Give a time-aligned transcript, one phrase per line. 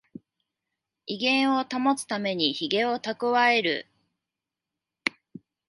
[1.05, 3.85] 威厳を保つためにヒゲをたくわえる